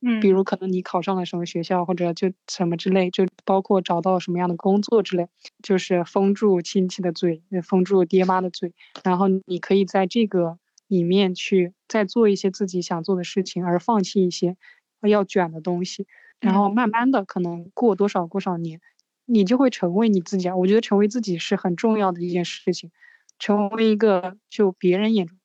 [0.00, 5.28] 嗯，比如可能你考上了什么学校，或者就什么之类，就包括找到什么样的工作之类，
[5.62, 8.72] 就是封住亲戚的嘴，封住爹妈的嘴，
[9.02, 14.56] 然后你可以在这个里面去再做一些自己想做的事情，而放弃一些
[15.02, 16.06] 要卷的东西，
[16.40, 18.80] 然后慢慢的可能过多少多少年，
[19.24, 20.54] 你就会成为你自己啊。
[20.56, 22.92] 我觉得成为自己是很重要的一件事情，
[23.40, 25.36] 成为一个就别人眼中，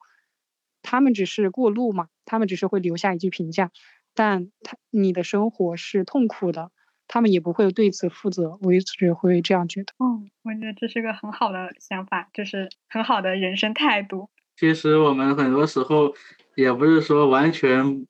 [0.84, 3.72] 他们只是过路嘛，他们只是会留下一句评价。
[4.14, 6.72] 但他你的生活是痛苦的，
[7.08, 9.94] 他们也不会对此负责，我一直会这样觉得。
[10.00, 14.30] 嗯，我觉得这是个很好的想法，就是很好的人生态度。
[14.56, 16.14] 其实我们很多时候
[16.56, 18.06] 也不是说完全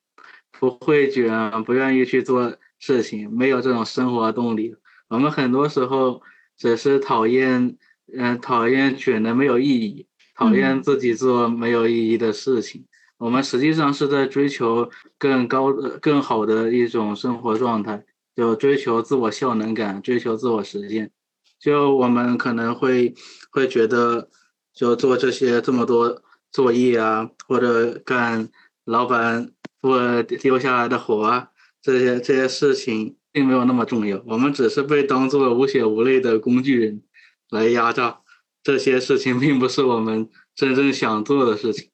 [0.52, 4.76] 不会卷，不愿意去做事情，没有这种生活动力。
[5.08, 6.20] 我们很多时候
[6.56, 7.76] 只是讨厌，
[8.14, 12.84] 嗯，讨厌卷的没有意义，讨厌自己做没有意义的事情。
[13.24, 18.04] 我们实际上是在追求更高的、更好的一种生活状态，
[18.36, 21.10] 就追求自我效能感，追求自我实现。
[21.58, 23.14] 就我们可能会
[23.50, 24.28] 会觉得，
[24.74, 26.22] 就做这些这么多
[26.52, 28.50] 作业啊，或者干
[28.84, 29.50] 老板
[29.80, 31.48] 不丢下来的活啊，
[31.80, 34.22] 这些这些事情并没有那么重要。
[34.26, 37.02] 我们只是被当做无血无泪的工具人
[37.48, 38.20] 来压榨。
[38.62, 41.88] 这些事情并不是我们真正想做的事情。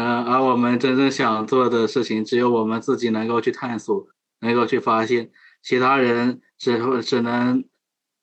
[0.00, 4.08] 嗯，而我们真正想做的事情，只有我们自己能够去探索，
[4.40, 5.30] 能够去发现。
[5.62, 7.62] 其他人只会只能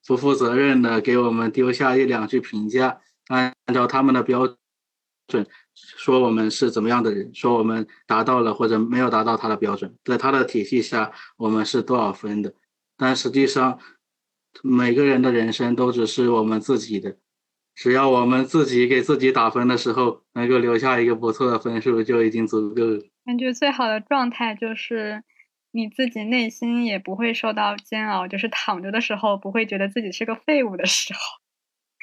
[0.07, 4.57] 不负责任的给我们丢下一两句评价，按照他们的标
[5.27, 12.51] 准说我们是怎么样的人，说我们达到了或者没有达到他的标准，在他的体系下我们是多少分的。
[12.97, 13.77] 但实际上，
[14.63, 17.17] 每个人的人生都只是我们自己的。
[17.77, 23.03] 只要我们自己给自己打分的时候，能够留下一个不错的分数，就已经足够了。
[23.23, 25.23] 感觉最好的状态就是
[25.71, 31.19] 你自己内心也不会受到煎熬，就是躺着的时候不会觉得自己是个废物的时候。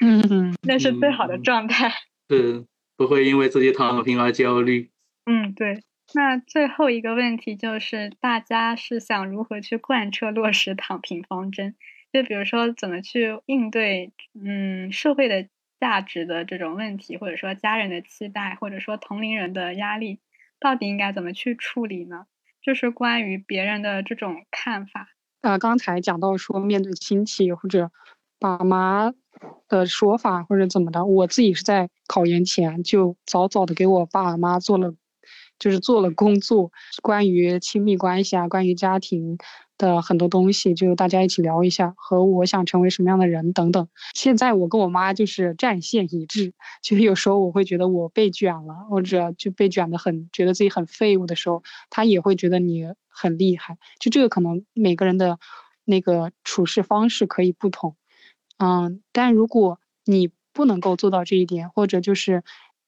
[0.07, 1.91] 嗯，那是最好的状态。
[2.29, 2.65] 是，
[2.95, 4.91] 不会因为自己躺平而焦虑。
[5.25, 5.83] 嗯，对。
[6.13, 11.75] 那最后一个问题就是，大家是想如何去贯彻落实躺平方针？
[12.13, 15.49] 就比如说，怎么去应对嗯社会的。
[15.79, 20.19] 价值的这种问题，或者说家人的期待，或者说同龄人的压力，
[20.59, 22.25] 到底应该怎么去处理呢？
[22.61, 25.09] 就是关于别人的这种看法。
[25.41, 27.91] 呃，刚才讲到说面对亲戚或者
[28.39, 29.13] 爸妈
[29.67, 34.95] 的说法或者怎么的，我自己是在考研前就早早的给我爸妈做了，
[35.59, 36.71] 就是做了工作，
[37.03, 39.37] 关于亲密关系啊，关于家庭。
[39.77, 43.87] 的很多东西，就大家一起聊一下，和我想成为什么样的人等等。
[44.13, 53.77] 现在我跟我妈就是战线一致，其实有时候我会觉得我被卷了，或者就被卷的很，觉得自己很废物的时候，她也会觉得你很厉害。
[53.99, 55.39] 就这个可能每个人的
[55.83, 57.95] 那个处事方式可以不同，
[58.57, 62.43] 嗯，但如果你不能够做到这一点，或者就是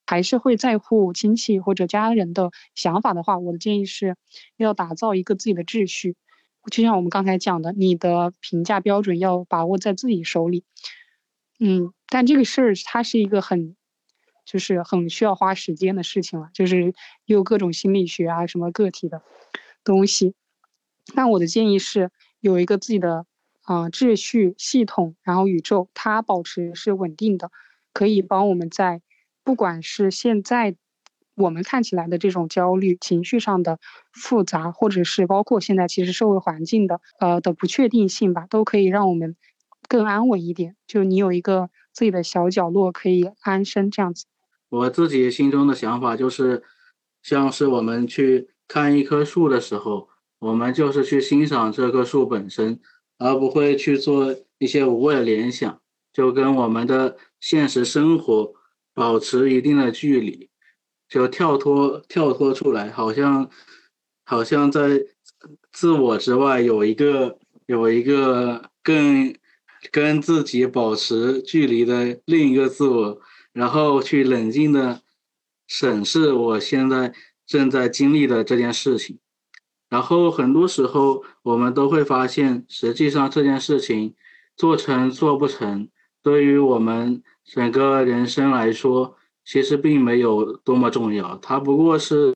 [0.06, 4.16] 还是会在乎亲戚或者家人的想法的话，我的建议是
[4.56, 6.16] 要打造一个自己的秩序。
[6.70, 10.64] 就像我们刚才讲的，你的评价标准要把握在自己手里。
[11.60, 13.76] 嗯，但这个事儿它是一个很，
[14.46, 16.94] 就是很需要花时间的事情了，就是
[17.26, 19.22] 有各种心理学啊什么个体的
[19.84, 20.36] 东西。
[21.16, 23.26] 那我的建议是有一个自己的
[23.64, 27.50] 啊秩序系统，然后宇宙它保持是稳定的，
[27.94, 29.02] 可以帮我们在
[29.44, 30.76] 不管是现在。
[31.38, 33.78] 我们看起来的这种焦虑、情绪上的
[34.12, 39.36] 复杂，或者是包括现在其实社会环境的呃的不确定性吧，都可以让我们
[39.88, 40.76] 更安稳一点。
[40.88, 44.26] 就你有一个自己的小角落可以安身这样子。
[44.70, 46.64] 我自己心中的想法就是，
[47.22, 50.10] 像是我们去看一棵树的时候，
[50.40, 52.80] 我们就是去欣赏这棵树本身，
[53.20, 55.80] 而不会去做一些无谓的联想，
[56.12, 58.54] 就跟我们的现实生活
[58.94, 60.50] 保持一定的距离。
[61.10, 63.50] 就跳脱跳脱出来，好像
[64.26, 65.06] 好像在
[65.72, 69.34] 自我之外有一个有一个更
[69.92, 73.22] 跟自己保持距离的另一个自我，
[73.54, 75.02] 然后去冷静的
[75.68, 77.14] 审视我现在
[77.46, 79.20] 正在经历的这件事情。
[79.90, 84.14] 然后很多时候我们都会发现，实际上这件事情
[84.58, 85.88] 做成做不成，
[86.22, 89.17] 对于我们整个人生来说。
[89.48, 92.36] 其实并没有多么重要，它不过是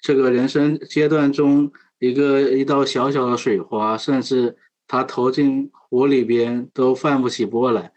[0.00, 4.56] 这个人生阶段中一个一道小小的水花，甚至
[4.86, 7.92] 它投进湖里边都泛不起波来。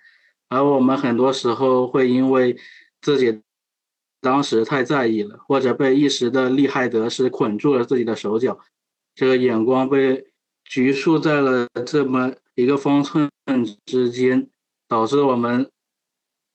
[0.49, 2.57] 而我们很多时候会因为
[3.01, 3.39] 自己
[4.19, 8.57] 当时太在意了，或者被一时的利害得失捆住了自己的手脚，
[9.13, 10.25] 这个眼光被
[10.65, 13.29] 局束在了这么一个方寸
[13.85, 14.49] 之间，
[14.87, 15.69] 导致我们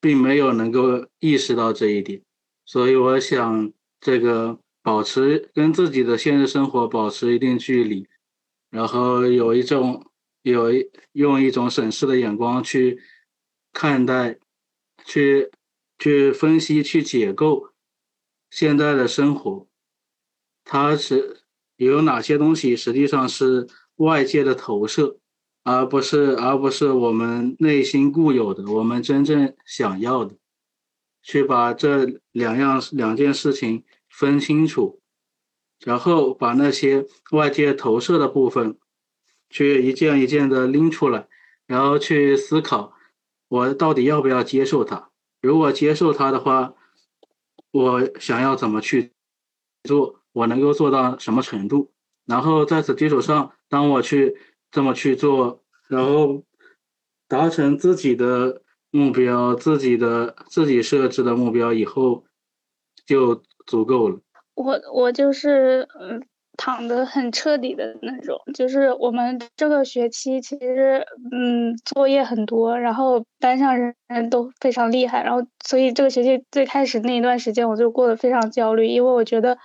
[0.01, 2.23] 并没有能够意识到这一点。
[2.65, 8.07] 所以我想，这个保持跟自己的现实生活保持一定距离，
[8.71, 10.11] 然后有一种
[10.43, 13.01] 有一用一种审视的眼光去
[13.73, 14.39] 看待，
[15.05, 15.51] 去
[15.99, 17.73] 去分析、去解构
[18.51, 19.67] 现在的生活，
[20.65, 21.43] 它是。
[21.79, 23.69] 有哪些东西实际上是
[23.99, 25.17] 外界的投射，
[25.71, 30.35] 而不是而不是我们内心固有的、我们真正想要的？
[31.23, 35.03] 去把这两样两件事情分清楚，
[35.85, 38.79] 然后把那些外界投射的部分，
[39.51, 41.29] 去一件一件的拎出来，
[41.67, 42.95] 然后去思考，
[43.49, 45.11] 我到底要不要接受它？
[45.43, 46.73] 如果接受它的话，
[47.73, 49.13] 我想要怎么去
[49.85, 50.23] 做？
[50.33, 51.93] 我能够做到什么程度？
[52.25, 54.35] 然后在此基础上，当我去
[54.71, 56.43] 这么去做，然后
[57.29, 62.25] 达成自己的目标、自己的自己设置的目标以后，
[63.07, 64.21] 就足够了。
[64.55, 66.23] 我我就是嗯。
[66.61, 79.57] 躺得很彻底的那种，就是我们这个学期其实，嗯，作业很多，然后班上人人都非常厉害，然后所以这个学期最开始那一段时间我就过得非常焦虑，因为我觉得，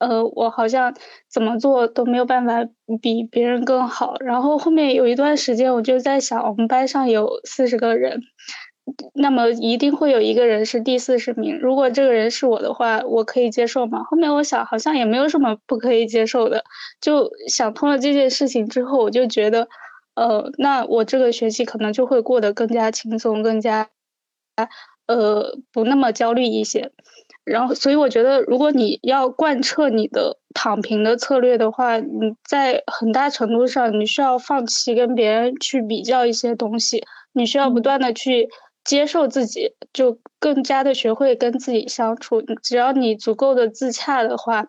[0.00, 0.94] 呃，我好像
[1.28, 2.66] 怎么做都没有办法
[3.02, 4.16] 比别人更好。
[4.20, 8.20] 然后后面有一段时间我就在想，我们班上有四十个人。
[9.14, 11.56] 那么一定会有一个人是第四十名。
[11.60, 14.02] 如果这个人是我的话，我可以接受吗？
[14.04, 16.64] 后面我想，好像也没有什么不可以接受的。
[17.00, 19.68] 就想通了这件事情之后，我就觉得，
[20.16, 23.88] 呃，那我这个学期可能就会过得更加轻松，更加，
[25.06, 26.90] 呃，不那么焦虑一些。
[27.50, 38.48] 然后，所以我觉得，如果你要贯彻你的躺平的策略的话，你在很大程度上，你需要放弃跟别人去比较一些东西，你需要不断的去。
[38.82, 42.42] 接受自己，就更加的学会跟自己相处。
[42.62, 44.66] 只要你足够的自洽的话，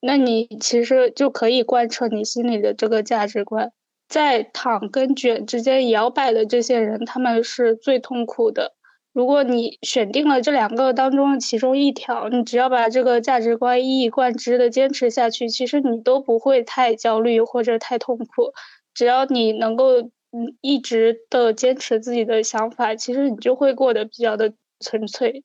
[0.00, 3.70] 那你其实就可以贯彻你心里的这个价值观。
[4.08, 8.72] 在躺跟卷之间摇摆的这些人，他们是最痛苦的。
[9.12, 18.52] 如果你选定了这两个当中的其中一条，你只要把这个价值观一以贯之的坚持下去，其实你都不会太焦虑或者太痛苦。
[18.94, 20.10] 只要你能够。
[20.32, 25.42] 嗯，一直的坚持自己的想法，其实你就会过得比较的纯粹，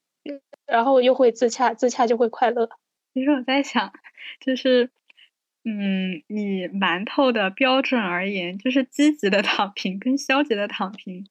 [0.67, 2.69] 然后又会自洽，自洽就会快乐。
[3.15, 3.91] 其实我在想，
[4.39, 4.91] 就是，
[5.63, 11.25] 嗯，以馒头的标准而言，就是积极的躺平跟消极的躺平，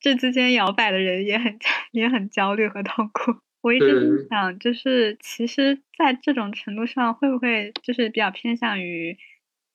[0.00, 1.58] 这之间摇摆的人也很
[1.92, 3.32] 也很焦虑和痛苦。
[3.60, 9.16] 我一直想，就是其实，在这种程度上，会不会就是比较偏向于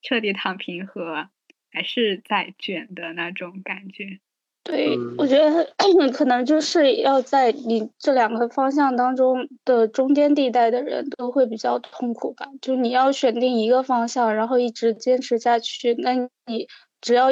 [0.02, 1.30] 彻底躺平和。
[1.76, 4.20] 还是在卷的那种感觉，
[4.64, 5.74] 对我觉得
[6.14, 12.46] 可能就是要在你这两个方向当中的中间地带的人都会比较痛苦吧。
[12.62, 16.14] 就你要选定一个方向，然后一直坚持下去，那
[16.46, 16.68] 你
[17.02, 17.30] 只要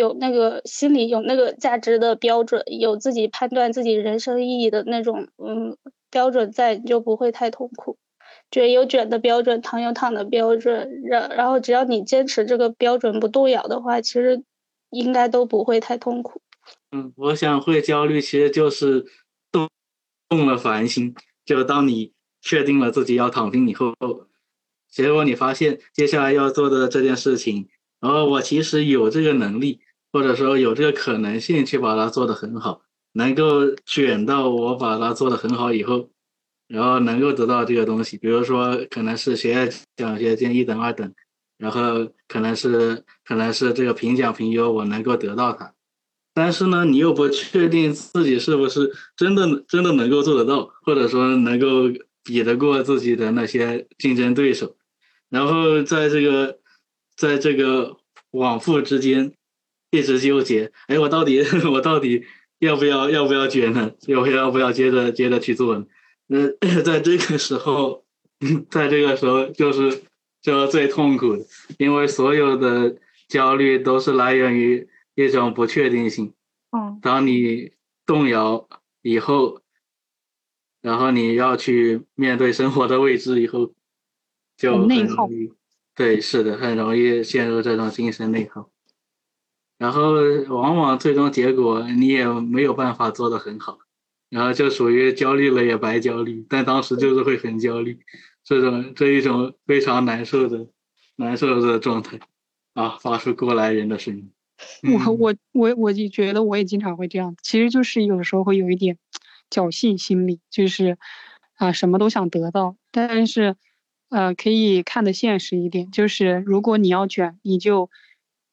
[0.00, 5.76] 有那个心里有那个价值的标准，有自己判断自己人生意义的那种嗯
[6.10, 7.98] 标准在，你就不会太痛苦。
[8.50, 14.42] 卷有卷的标准，躺有躺的标准，然然后只要你坚持这个标准不动摇的话，其实
[14.90, 16.40] 应该都不会太痛苦。
[16.92, 19.04] 嗯，我想会焦虑，其实就是
[19.52, 19.68] 动
[20.28, 21.14] 动了凡心。
[21.44, 23.94] 就当你确定了自己要躺平以后，
[24.88, 27.68] 结果你发现接下来要做的这件事情，
[28.00, 29.80] 然后我其实有这个能力，
[30.12, 32.82] 或者说有这个可能性去把它做得很好，
[33.12, 36.10] 能够卷到我把它做得很好以后。
[36.68, 41.12] 然后能够得到这个东西，比如说可能是学业奖学金一等二等，
[41.58, 45.74] 然后可能是可能是这个评奖评优，我能够得到它。
[46.32, 51.66] 但是呢，你又不确定自己是不是真的真的能够做得到，或者说能够
[52.22, 54.76] 比得过自己的那些竞争对手。
[55.28, 56.60] 然后在这个
[57.16, 57.96] 在这个
[58.30, 59.32] 往复之间
[59.90, 61.40] 一直纠结，哎，我到底
[61.72, 62.24] 我到底
[62.58, 63.92] 要不要要不要卷呢？
[64.06, 65.84] 要不要不要接着接着去做呢？
[66.26, 66.48] 那
[66.82, 68.04] 在这个时候，
[68.70, 70.02] 在这个时候就是
[70.40, 71.44] 就最痛苦的，
[71.78, 72.96] 因为所有的
[73.28, 76.32] 焦虑都是来源于一种不确定性。
[76.70, 77.72] 嗯，当你
[78.06, 78.68] 动摇
[79.02, 79.60] 以后，
[80.80, 83.72] 然后你要去面对生活的未知以后，
[84.56, 85.52] 就很容易。
[85.96, 88.69] 对，是的，很容易陷入这种精神内耗，
[89.80, 90.12] 然后
[90.50, 93.78] 往往最终结果你也没有办法做得很好。
[94.28, 97.98] 然后就属于焦虑了也白焦虑，但当时就是会很焦虑，
[98.44, 100.68] 这种这一种非常难受的
[101.16, 102.20] 难受的状态
[102.74, 104.30] 啊，发出过来人的声音。
[105.04, 108.98] 我我我我就觉得我也经常会这样，其实就是有的时候会有一点
[109.50, 110.96] 侥幸心理，就是
[111.56, 113.56] 啊什么都想得到，但是
[114.10, 117.90] 呃可以看得现实一点，就是如果你要卷，你就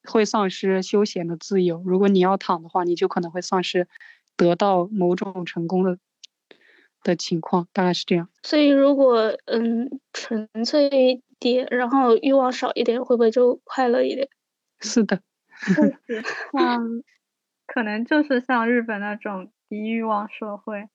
[0.09, 3.87] 会丧失休闲的自由；如果你要躺的话，你就可能会丧失
[4.35, 5.97] 得到某种成功的
[7.03, 8.29] 的情况，大概是这样。
[8.43, 14.27] 所以如果嗯纯粹一点，然后欲望少一点，会不会就快乐一点？
[14.79, 15.21] 是的。
[16.57, 17.03] 嗯，
[17.65, 20.87] 可能就是像日本那种低欲望社会，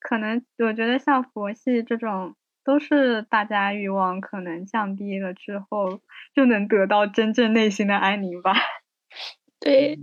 [0.00, 2.34] 可能我觉得像佛系这种，
[2.64, 6.00] 都是大家欲望可能降低了之后，
[6.34, 8.52] 就能得到真正内心的安宁吧。
[9.60, 9.98] 对，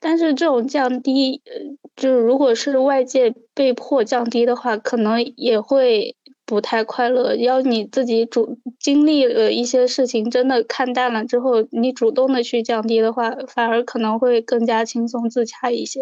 [0.00, 1.42] 但是这种降低，
[1.96, 6.16] 就是如果是外界被迫降低的话，可能也会。
[6.46, 16.00] 不太快乐，要你自己主经历了一些事情，真的看淡了之后，你主动的去降低的话，反而可能会更加轻松自洽一些。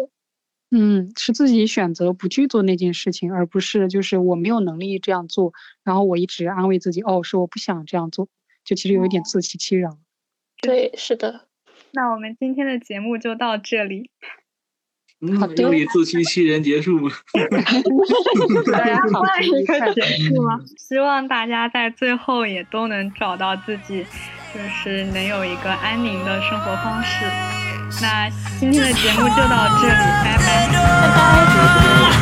[0.75, 5.53] 嗯，是自己选择不去做那件事情，而不是就是我没有能力这样做，
[5.83, 8.27] 然后我一直安慰自己，哦，是我不想这样做，
[8.65, 9.91] 就其实有一点自欺欺人。
[10.63, 11.47] 对，是的。
[11.91, 14.09] 那我们今天的节目就到这里。
[15.39, 17.09] 好的，以自欺欺人结束吗？
[18.73, 20.59] 大家换一个结束吗？
[20.75, 24.03] 希望大家在最后也都能找到自己，
[24.53, 27.62] 就是能有一个安宁的生活方式。
[28.01, 28.29] 那
[28.59, 30.77] 今天的节目就到这里，拜拜，拜
[31.15, 32.12] 拜。